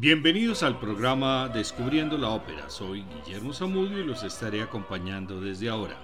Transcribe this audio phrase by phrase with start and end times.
[0.00, 2.70] Bienvenidos al programa Descubriendo la Ópera.
[2.70, 5.98] Soy Guillermo Zamudio y los estaré acompañando desde ahora.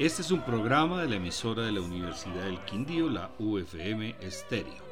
[0.00, 4.82] Este es un programa de la emisora de la Universidad del Quindío, la UFM Estéreo.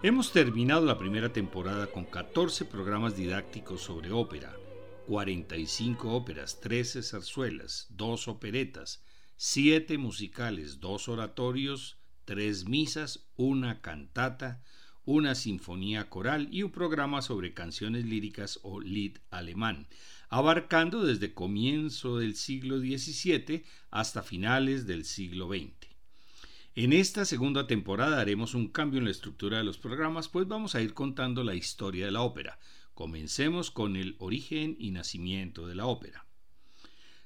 [0.00, 4.54] Hemos terminado la primera temporada con 14 programas didácticos sobre ópera,
[5.08, 9.02] 45 óperas, 13 zarzuelas, 2 operetas,
[9.34, 14.62] 7 musicales, 2 oratorios, 3 misas, una cantata,
[15.10, 19.88] una sinfonía coral y un programa sobre canciones líricas o Lied alemán,
[20.28, 25.72] abarcando desde comienzo del siglo XVII hasta finales del siglo XX.
[26.76, 30.76] En esta segunda temporada haremos un cambio en la estructura de los programas, pues vamos
[30.76, 32.60] a ir contando la historia de la ópera.
[32.94, 36.24] Comencemos con el origen y nacimiento de la ópera.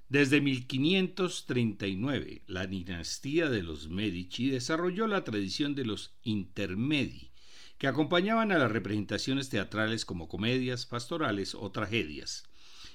[0.08, 7.33] Desde 1539, la dinastía de los Medici desarrolló la tradición de los intermedi,
[7.78, 12.44] que acompañaban a las representaciones teatrales como comedias, pastorales o tragedias.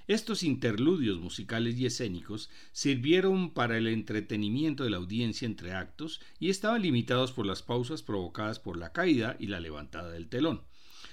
[0.10, 6.50] Estos interludios musicales y escénicos sirvieron para el entretenimiento de la audiencia entre actos y
[6.50, 10.64] estaban limitados por las pausas provocadas por la caída y la levantada del telón.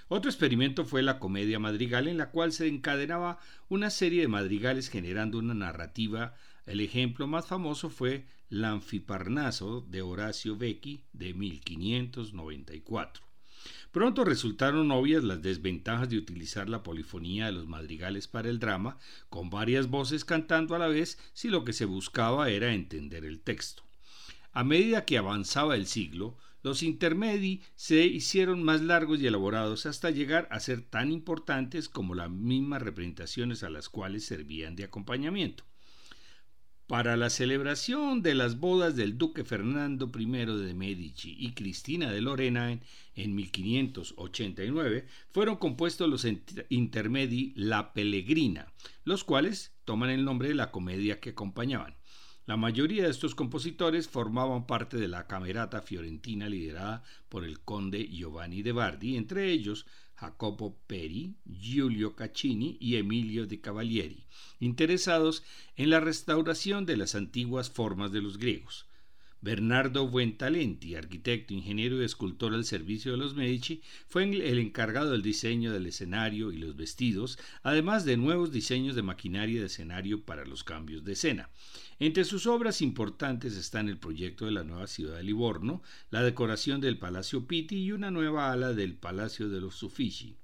[0.09, 4.89] Otro experimento fue la comedia madrigal en la cual se encadenaba una serie de madrigales
[4.89, 6.35] generando una narrativa.
[6.65, 13.26] El ejemplo más famoso fue L'Anfiparnaso de Horacio Vecchi de 1594.
[13.93, 18.99] Pronto resultaron obvias las desventajas de utilizar la polifonía de los madrigales para el drama,
[19.31, 23.41] con varias voces cantando a la vez si lo que se buscaba era entender el
[23.41, 23.83] texto.
[24.53, 30.11] A medida que avanzaba el siglo, los intermedi se hicieron más largos y elaborados hasta
[30.11, 35.65] llegar a ser tan importantes como las mismas representaciones a las cuales servían de acompañamiento.
[36.87, 42.21] Para la celebración de las bodas del duque Fernando I de Medici y Cristina de
[42.21, 42.79] Lorena
[43.17, 46.25] en 1589 fueron compuestos los
[46.69, 48.73] intermedi La Pellegrina,
[49.03, 51.97] los cuales toman el nombre de la comedia que acompañaban.
[52.47, 58.07] La mayoría de estos compositores formaban parte de la camerata fiorentina liderada por el conde
[58.07, 64.25] Giovanni de Bardi, entre ellos Jacopo Peri, Giulio Caccini y Emilio de Cavalieri,
[64.61, 65.45] interesados
[65.77, 68.87] en la restauración de las antiguas formas de los griegos.
[69.43, 75.23] Bernardo Buentalenti, arquitecto, ingeniero y escultor al servicio de los Medici, fue el encargado del
[75.23, 80.47] diseño del escenario y los vestidos, además de nuevos diseños de maquinaria de escenario para
[80.47, 81.51] los cambios de escena.
[81.99, 86.83] Entre sus obras importantes están el proyecto de la nueva ciudad de Livorno, la decoración
[86.83, 90.37] del Palacio Pitti y una nueva ala del Palacio de los Uffizi.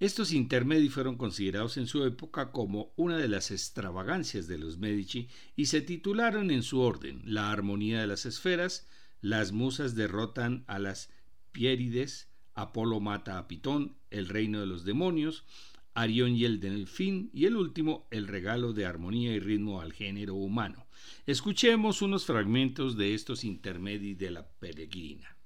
[0.00, 5.28] Estos intermedios fueron considerados en su época como una de las extravagancias de los Medici
[5.54, 8.88] y se titularon en su orden La armonía de las esferas,
[9.20, 11.10] Las musas derrotan a las
[11.52, 15.44] Piérides, Apolo mata a Pitón, El reino de los demonios,
[15.94, 20.34] Arión y el delfín, y el último, el regalo de armonía y ritmo al género
[20.34, 20.86] humano.
[21.26, 25.36] Escuchemos unos fragmentos de estos intermedios de la peregrina.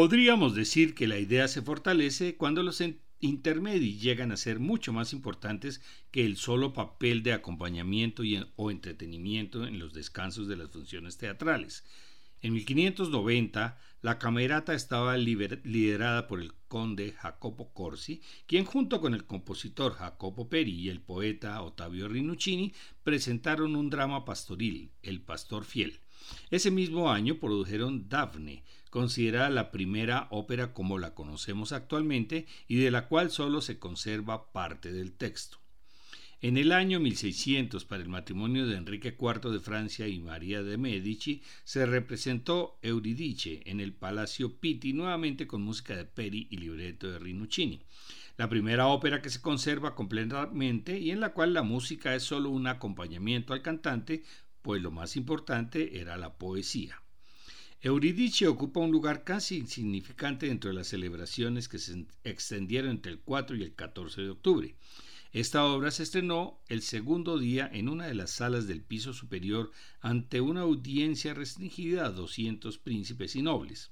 [0.00, 2.82] Podríamos decir que la idea se fortalece cuando los
[3.18, 8.70] intermedios llegan a ser mucho más importantes que el solo papel de acompañamiento y o
[8.70, 11.84] entretenimiento en los descansos de las funciones teatrales.
[12.40, 19.26] En 1590, la camerata estaba liderada por el conde Jacopo Corsi, quien junto con el
[19.26, 22.72] compositor Jacopo Peri y el poeta Ottavio Rinuccini
[23.04, 26.00] presentaron un drama pastoril, El Pastor Fiel.
[26.50, 32.90] Ese mismo año produjeron Daphne, considerada la primera ópera como la conocemos actualmente y de
[32.90, 35.58] la cual solo se conserva parte del texto.
[36.42, 40.78] En el año 1600, para el matrimonio de Enrique IV de Francia y María de
[40.78, 47.10] Medici, se representó Euridice en el Palacio Pitti, nuevamente con música de Peri y libreto
[47.10, 47.82] de Rinuccini.
[48.38, 52.48] La primera ópera que se conserva completamente y en la cual la música es solo
[52.48, 54.22] un acompañamiento al cantante,
[54.62, 57.02] pues lo más importante era la poesía.
[57.82, 63.20] Euridice ocupa un lugar casi insignificante dentro de las celebraciones que se extendieron entre el
[63.20, 64.74] 4 y el 14 de octubre.
[65.32, 69.70] Esta obra se estrenó el segundo día en una de las salas del piso superior
[70.00, 73.90] ante una audiencia restringida a 200 príncipes y nobles.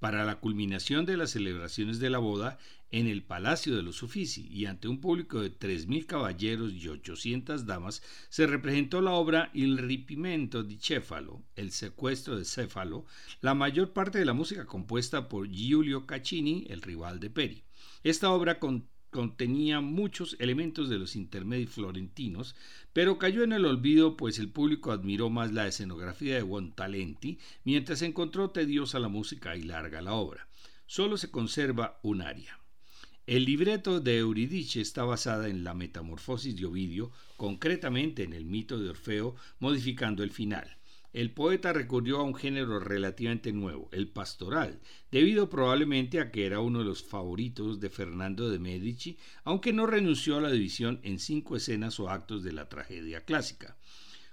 [0.00, 2.58] Para la culminación de las celebraciones de la boda,
[2.94, 7.66] en el Palacio de los Uffizi y ante un público de 3.000 caballeros y 800
[7.66, 13.04] damas, se representó la obra Il ripimento di Cefalo, el secuestro de Céfalo,
[13.40, 17.64] la mayor parte de la música compuesta por Giulio Caccini, el rival de Peri.
[18.04, 22.54] Esta obra con contenía muchos elementos de los intermedios florentinos,
[22.92, 28.02] pero cayó en el olvido pues el público admiró más la escenografía de Buontalenti, mientras
[28.02, 30.46] encontró tediosa la música y larga la obra.
[30.86, 32.58] Solo se conserva un aria.
[33.26, 38.78] El libreto de Euridice está basada en la metamorfosis de Ovidio, concretamente en el mito
[38.78, 40.76] de Orfeo, modificando el final
[41.14, 44.80] el poeta recurrió a un género relativamente nuevo, el pastoral,
[45.12, 49.86] debido probablemente a que era uno de los favoritos de Fernando de Medici, aunque no
[49.86, 53.76] renunció a la división en cinco escenas o actos de la tragedia clásica.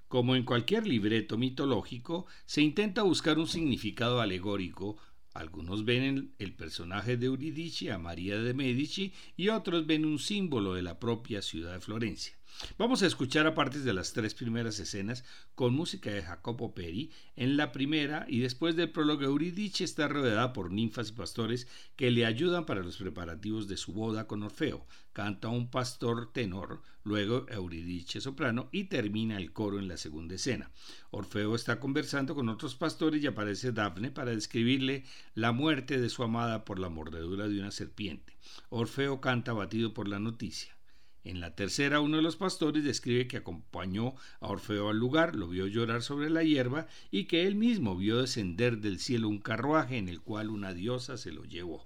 [0.08, 4.98] Como en cualquier libreto mitológico, se intenta buscar un significado alegórico.
[5.34, 10.20] Algunos ven en el personaje de Euridice a María de Medici y otros ven un
[10.20, 12.41] símbolo de la propia ciudad de Florencia.
[12.78, 15.24] Vamos a escuchar a partes de las tres primeras escenas
[15.56, 17.12] con música de Jacopo Peri.
[17.36, 22.12] En la primera y después del prólogo, Euridice está rodeada por ninfas y pastores que
[22.12, 24.86] le ayudan para los preparativos de su boda con Orfeo.
[25.14, 30.72] Canta un pastor tenor, luego Euridice soprano y termina el coro en la segunda escena.
[31.10, 35.04] Orfeo está conversando con otros pastores y aparece Dafne para describirle
[35.36, 38.38] la muerte de su amada por la mordedura de una serpiente.
[38.70, 40.76] Orfeo canta abatido por la noticia.
[41.24, 45.48] En la tercera, uno de los pastores describe que acompañó a Orfeo al lugar, lo
[45.48, 49.98] vio llorar sobre la hierba y que él mismo vio descender del cielo un carruaje
[49.98, 51.84] en el cual una diosa se lo llevó.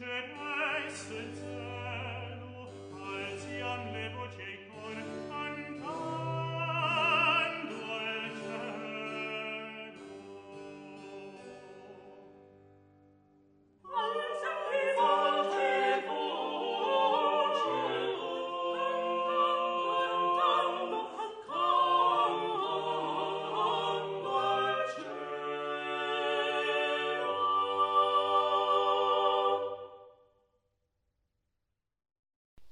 [0.00, 1.59] Schönheit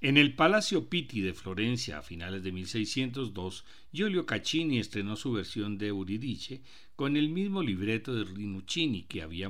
[0.01, 5.77] En el Palacio Pitti de Florencia a finales de 1602, Giulio Caccini estrenó su versión
[5.77, 6.61] de Euridice
[6.95, 9.49] con el mismo libreto de Rinuccini que había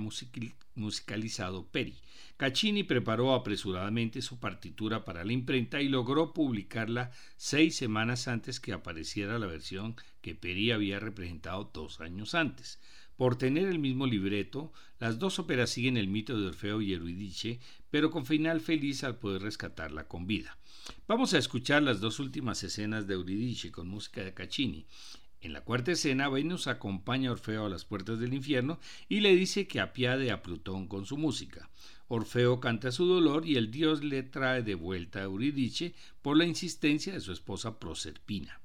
[0.73, 1.99] musicalizado Peri.
[2.37, 8.73] Caccini preparó apresuradamente su partitura para la imprenta y logró publicarla seis semanas antes que
[8.73, 12.79] apareciera la versión que Peri había representado dos años antes.
[13.19, 17.59] Por tener el mismo libreto, las dos óperas siguen el mito de Orfeo y Eurídice,
[17.91, 20.57] pero con final feliz al poder rescatarla con vida.
[21.05, 24.85] Vamos a escuchar las dos últimas escenas de Eurídice con música de Caccini.
[25.41, 28.79] En la cuarta escena, Venus acompaña a Orfeo a las puertas del infierno
[29.09, 31.69] y le dice que apiade a Plutón con su música.
[32.07, 36.45] Orfeo canta su dolor y el dios le trae de vuelta a Eurídice por la
[36.45, 38.61] insistencia de su esposa Proserpina.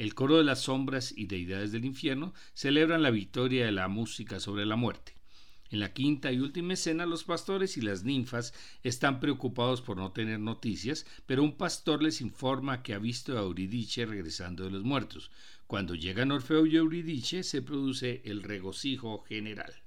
[0.00, 4.40] El coro de las sombras y deidades del infierno celebran la victoria de la música
[4.40, 5.14] sobre la muerte.
[5.68, 10.10] En la quinta y última escena, los pastores y las ninfas están preocupados por no
[10.12, 14.84] tener noticias, pero un pastor les informa que ha visto a Euridice regresando de los
[14.84, 15.30] muertos.
[15.66, 19.82] Cuando llegan Orfeo y Euridice, se produce el regocijo general.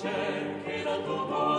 [0.00, 1.57] cen che dal tuo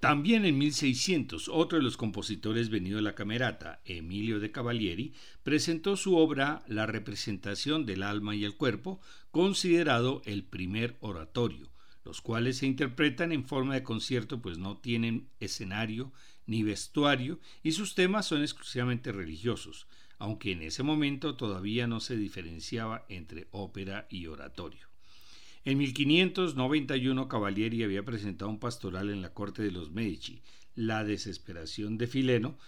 [0.00, 5.94] También en 1600, otro de los compositores venido de la camerata, Emilio de Cavalieri, presentó
[5.98, 11.70] su obra La representación del alma y el cuerpo, considerado el primer oratorio,
[12.02, 16.14] los cuales se interpretan en forma de concierto pues no tienen escenario
[16.46, 19.86] ni vestuario y sus temas son exclusivamente religiosos,
[20.18, 24.89] aunque en ese momento todavía no se diferenciaba entre ópera y oratorio.
[25.64, 30.42] En 1591 Cavalieri había presentado un pastoral en la corte de los Medici,
[30.74, 32.58] La desesperación de Fileno,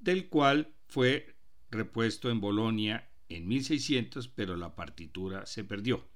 [0.00, 1.36] del cual fue
[1.70, 6.08] repuesto en Bolonia en 1600, pero la partitura se perdió.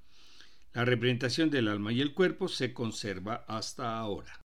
[0.72, 4.40] La representación del alma y el cuerpo se conserva hasta ahora.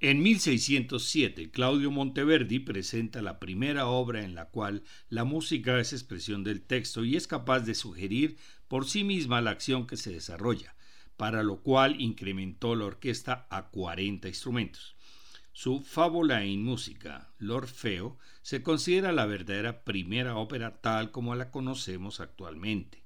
[0.00, 6.44] En 1607, Claudio Monteverdi presenta la primera obra en la cual la música es expresión
[6.44, 8.36] del texto y es capaz de sugerir
[8.68, 10.76] por sí misma la acción que se desarrolla,
[11.16, 14.94] para lo cual incrementó la orquesta a 40 instrumentos.
[15.52, 22.20] Su Fábula in Música, L'Orfeo, se considera la verdadera primera ópera tal como la conocemos
[22.20, 23.02] actualmente.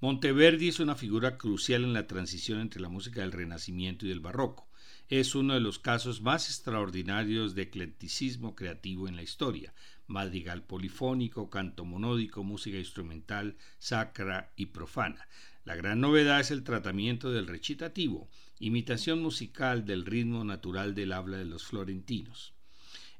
[0.00, 4.20] Monteverdi es una figura crucial en la transición entre la música del Renacimiento y del
[4.20, 4.67] Barroco
[5.08, 9.72] es uno de los casos más extraordinarios de eclecticismo creativo en la historia.
[10.06, 15.26] Madrigal polifónico, canto monódico, música instrumental, sacra y profana.
[15.64, 21.38] La gran novedad es el tratamiento del recitativo, imitación musical del ritmo natural del habla
[21.38, 22.57] de los florentinos.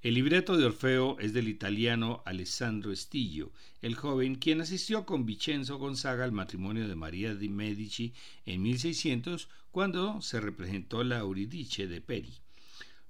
[0.01, 3.51] El libreto de Orfeo es del italiano Alessandro Estillo,
[3.83, 8.15] el joven quien asistió con Vincenzo Gonzaga al matrimonio de María de Medici
[8.47, 12.33] en 1600 cuando se representó la Euridice de Peri.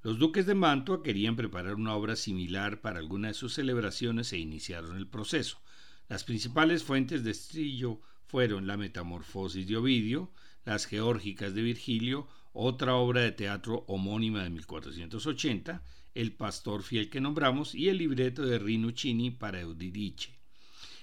[0.03, 4.39] Los duques de Mantua querían preparar una obra similar para alguna de sus celebraciones e
[4.39, 5.61] iniciaron el proceso.
[6.09, 10.33] Las principales fuentes de Estillo fueron la Metamorfosis de Ovidio,
[10.65, 15.83] las Geórgicas de Virgilio, otra obra de teatro homónima de 1480,
[16.19, 20.35] el pastor fiel que nombramos y el libreto de Rinuccini para Eudidice.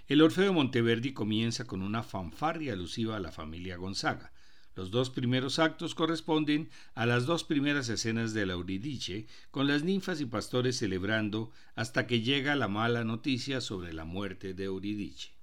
[0.09, 4.33] El Orfeo de Monteverdi comienza con una fanfarria alusiva a la familia Gonzaga.
[4.75, 9.83] Los dos primeros actos corresponden a las dos primeras escenas de la Eurídice, con las
[9.83, 15.34] ninfas y pastores celebrando hasta que llega la mala noticia sobre la muerte de Eurídice.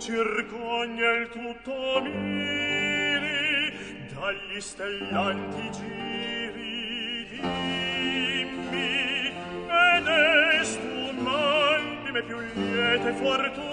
[0.00, 3.70] circogna il tutto miri
[4.14, 8.62] dagli stellanti giri dimmi
[9.68, 10.06] ed
[10.58, 13.69] est un mal di me più liete fortuna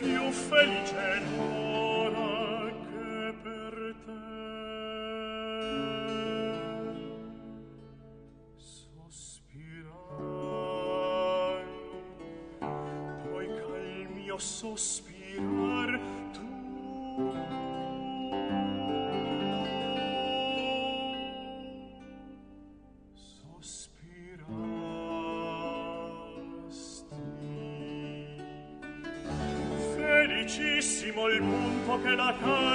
[0.00, 1.67] più felice noi
[32.08, 32.67] che la casa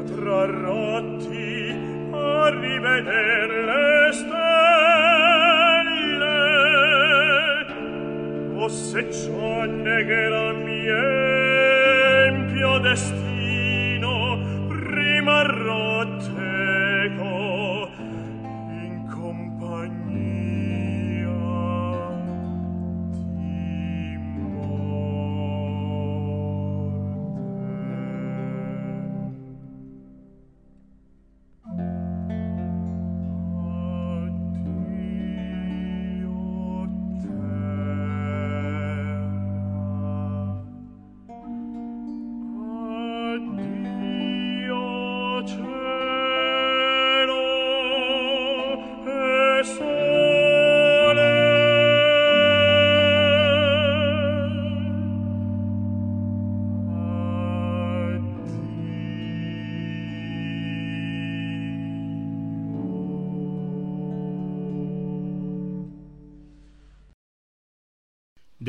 [0.00, 0.46] potrà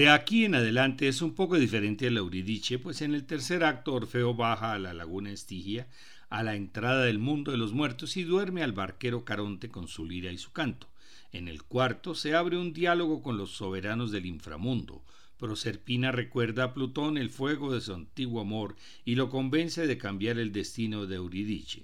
[0.02, 3.64] De aquí en adelante es un poco diferente a la Euridice, pues en el tercer
[3.64, 5.88] acto Orfeo baja a la laguna Estigia,
[6.32, 10.04] a la entrada del mundo de los muertos y duerme al barquero Caronte con su
[10.04, 10.88] lira y su canto.
[11.32, 15.04] En el cuarto se abre un diálogo con los soberanos del inframundo.
[15.38, 18.76] Proserpina recuerda a Plutón el fuego de su antiguo amor
[19.06, 21.84] y lo convence de cambiar el destino de Euridice.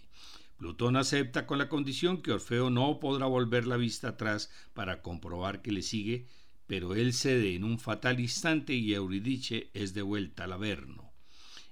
[0.57, 5.61] Plutón acepta con la condición que Orfeo no podrá volver la vista atrás para comprobar
[5.61, 6.26] que le sigue
[6.68, 11.13] pero él cede en un fatal instante y Euridice es de vuelta al Averno.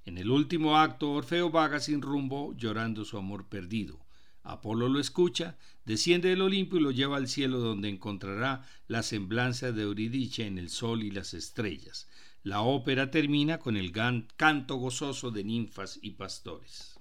[0.05, 4.05] En el último acto, Orfeo vaga sin rumbo, llorando su amor perdido.
[4.43, 9.71] Apolo lo escucha, desciende del Olimpo y lo lleva al cielo donde encontrará la semblanza
[9.71, 12.07] de Euridice en el sol y las estrellas.
[12.43, 16.99] La ópera termina con el canto gozoso de ninfas y pastores.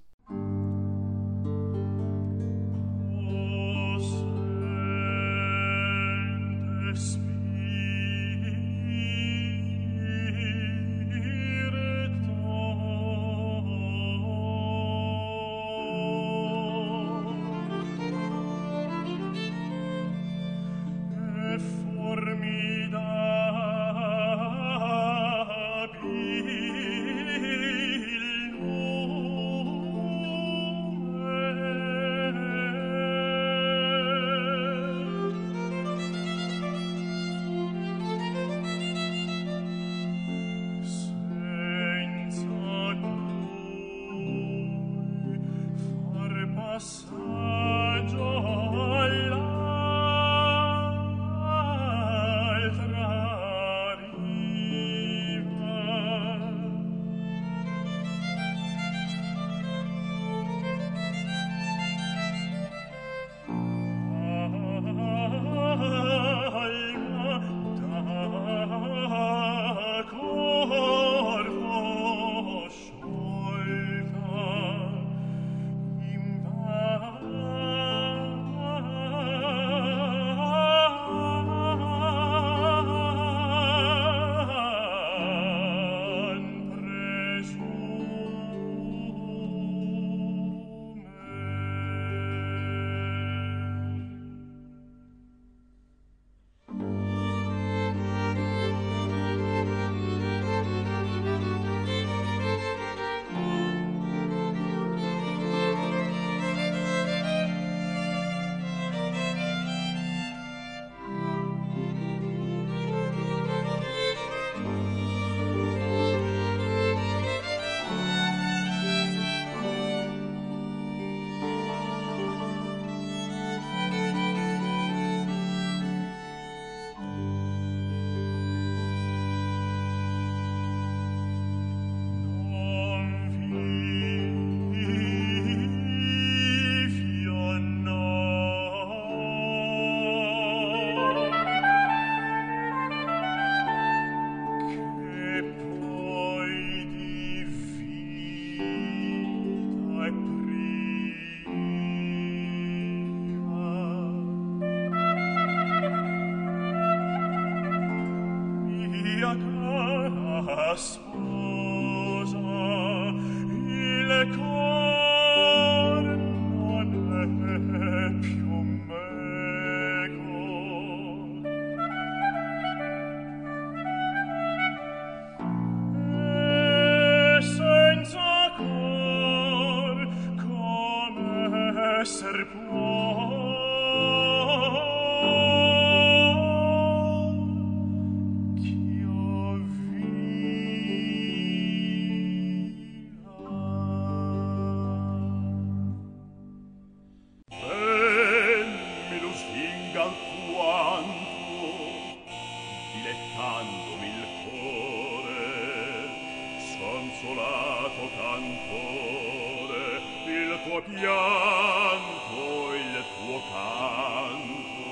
[208.17, 214.89] cantore, il tuo pianto, il tuo canto,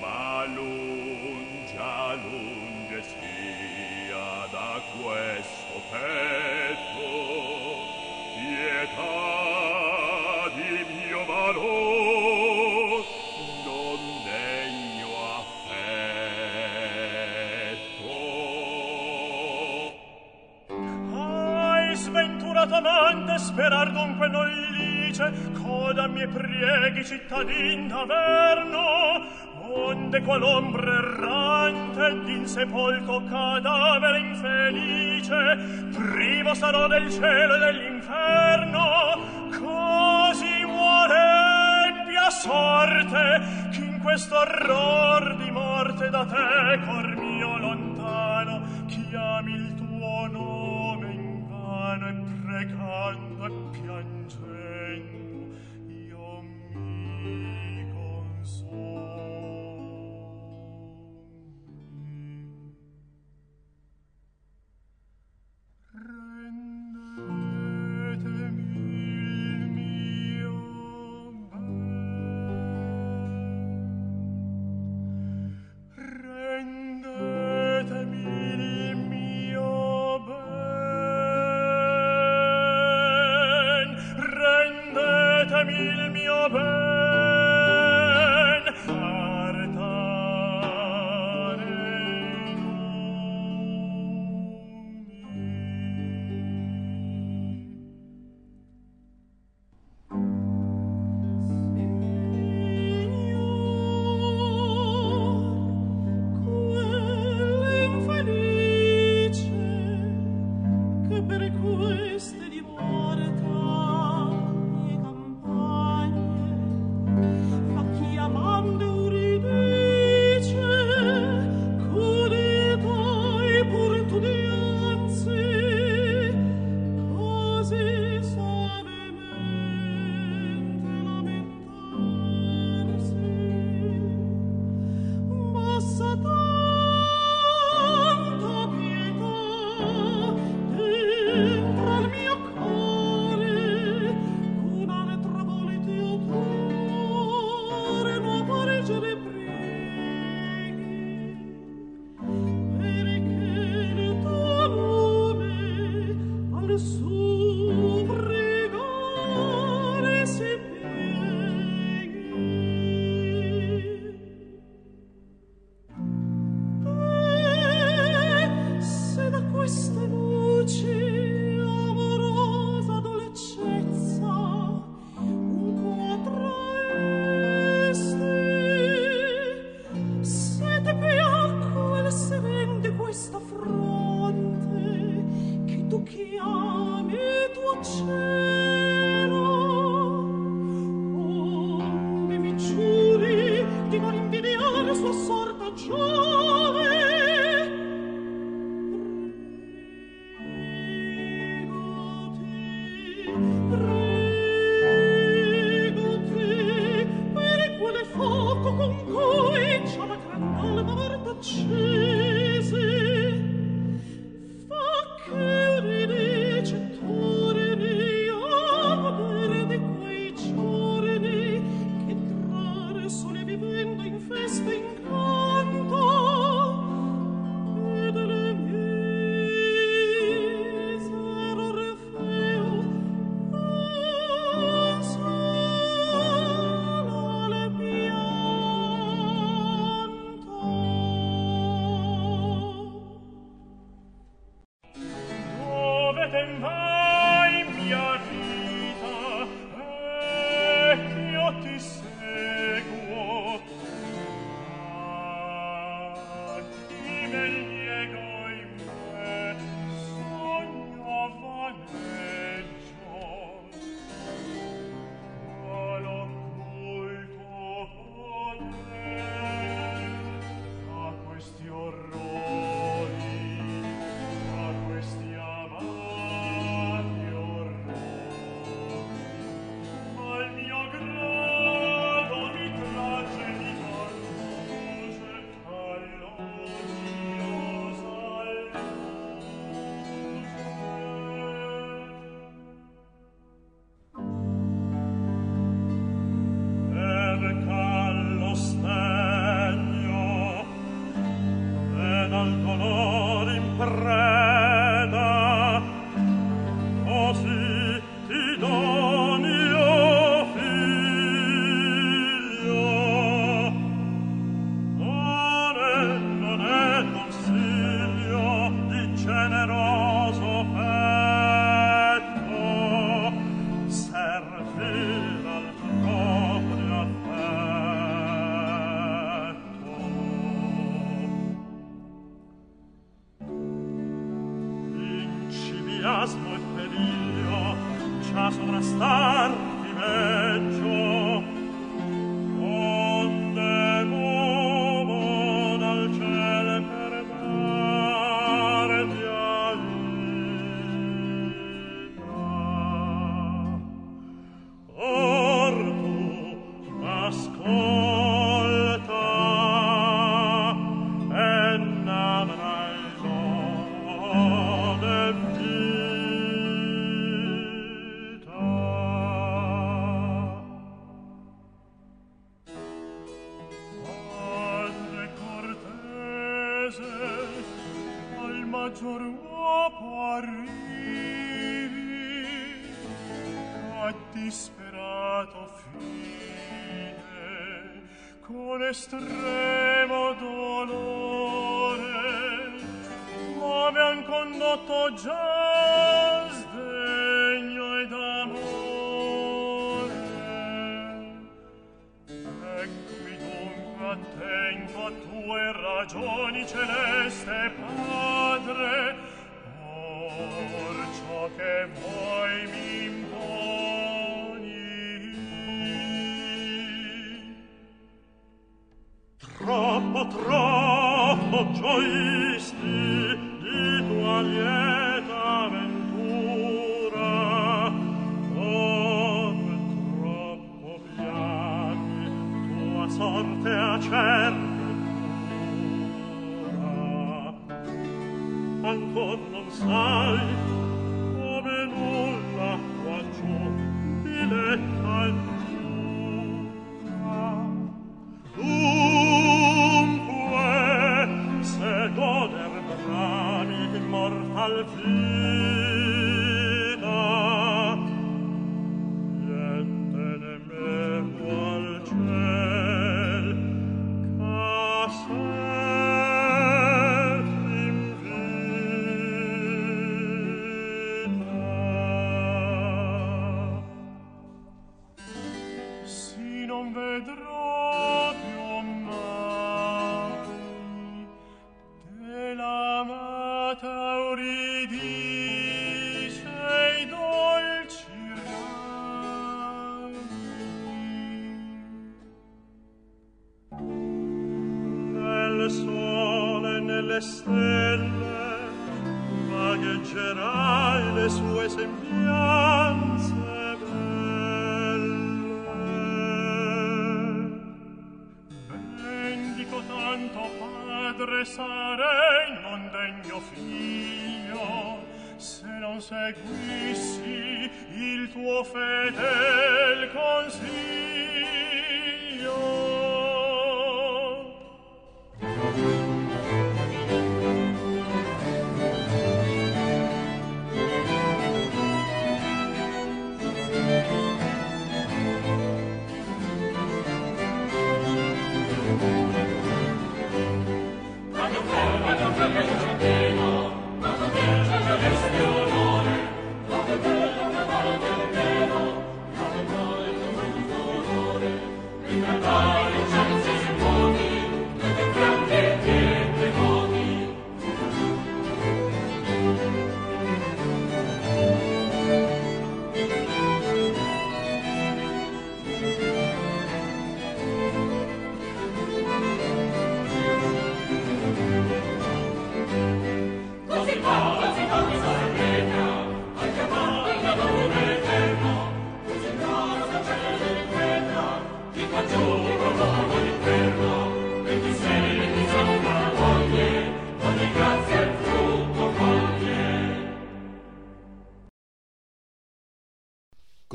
[0.00, 1.72] ma lunge,
[2.22, 6.41] lunge sia da questo tempo.
[23.52, 25.30] sperar dunque non lice
[25.60, 29.26] coda mie prieghi cittadin d'averno
[29.68, 40.64] onde qual ombre errante d'in sepolto cadavere infelice privo sarò del cielo e dell'inferno così
[40.64, 46.80] muore pia sorte ch'in questo orror di morte da te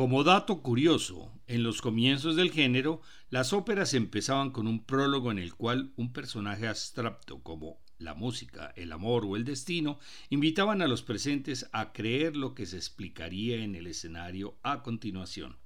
[0.08, 5.38] Como dato curioso, en los comienzos del género, las óperas empezaban con un prólogo en
[5.38, 10.00] el cual un personaje abstracto como la música, el amor o el destino
[10.30, 15.58] invitaban a los presentes a creer lo que se explicaría en el escenario a continuación.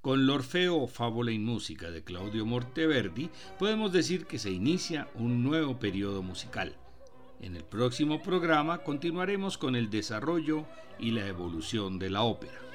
[0.00, 5.78] Con l'Orfeo Fábula en Música de Claudio Morteverdi podemos decir que se inicia un nuevo
[5.78, 6.74] periodo musical.
[7.40, 10.66] En el próximo programa continuaremos con el desarrollo
[10.98, 12.69] y la evolución de la ópera.